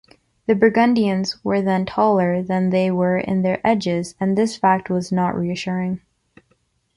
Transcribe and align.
The 0.47 0.55
Burgundians 0.55 1.43
were 1.45 1.61
then 1.61 1.85
taller 1.85 2.41
than 2.41 2.71
they 2.71 2.89
were 2.89 3.19
in 3.19 3.43
their 3.43 3.61
edges 3.63 4.15
and 4.19 4.35
this 4.35 4.57
fact 4.57 4.89
was 4.89 5.11
not 5.11 5.37
reassuring. 5.37 6.01